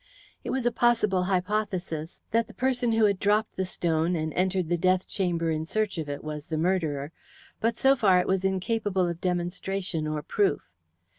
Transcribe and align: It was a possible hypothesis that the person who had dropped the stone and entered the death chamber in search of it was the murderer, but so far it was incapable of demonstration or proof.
It 0.43 0.49
was 0.49 0.65
a 0.65 0.71
possible 0.71 1.25
hypothesis 1.25 2.23
that 2.31 2.47
the 2.47 2.55
person 2.55 2.93
who 2.93 3.05
had 3.05 3.19
dropped 3.19 3.55
the 3.55 3.67
stone 3.67 4.15
and 4.15 4.33
entered 4.33 4.67
the 4.67 4.75
death 4.75 5.07
chamber 5.07 5.51
in 5.51 5.63
search 5.63 5.99
of 5.99 6.09
it 6.09 6.23
was 6.23 6.47
the 6.47 6.57
murderer, 6.57 7.11
but 7.59 7.77
so 7.77 7.95
far 7.95 8.19
it 8.19 8.25
was 8.25 8.43
incapable 8.43 9.07
of 9.07 9.21
demonstration 9.21 10.07
or 10.07 10.23
proof. 10.23 10.71